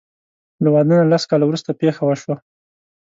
له 0.63 0.69
واده 0.75 0.93
نه 0.99 1.05
لس 1.13 1.23
کاله 1.29 1.43
وروسته 1.47 1.77
پېښه 1.81 2.01
وشوه. 2.05 2.35